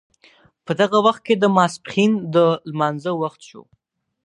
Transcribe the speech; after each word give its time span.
په 0.65 0.71
دغه 0.81 0.97
وخت 1.05 1.21
کې 1.27 1.35
د 1.37 1.43
ماپښین 1.57 2.11
لمانځه 2.71 3.11
وخت 3.21 3.41
شو. 3.49 3.63